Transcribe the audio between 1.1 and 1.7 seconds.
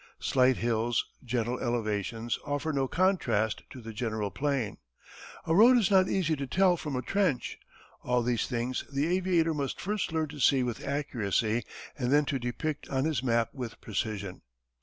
gentle